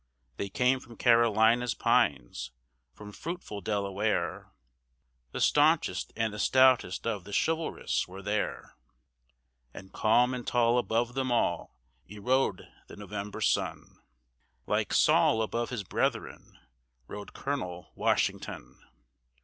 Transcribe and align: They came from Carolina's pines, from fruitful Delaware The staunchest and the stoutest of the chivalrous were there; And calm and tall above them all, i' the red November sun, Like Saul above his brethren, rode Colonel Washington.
They 0.37 0.49
came 0.49 0.79
from 0.79 0.97
Carolina's 0.97 1.75
pines, 1.75 2.49
from 2.91 3.11
fruitful 3.11 3.61
Delaware 3.61 4.51
The 5.31 5.39
staunchest 5.39 6.11
and 6.15 6.33
the 6.33 6.39
stoutest 6.39 7.05
of 7.05 7.23
the 7.23 7.31
chivalrous 7.31 8.07
were 8.07 8.23
there; 8.23 8.75
And 9.75 9.93
calm 9.93 10.33
and 10.33 10.47
tall 10.47 10.79
above 10.79 11.13
them 11.13 11.31
all, 11.31 11.75
i' 12.09 12.15
the 12.15 12.19
red 12.19 12.97
November 12.97 13.41
sun, 13.41 13.99
Like 14.65 14.91
Saul 14.91 15.43
above 15.43 15.69
his 15.69 15.83
brethren, 15.83 16.57
rode 17.05 17.33
Colonel 17.33 17.91
Washington. 17.93 18.79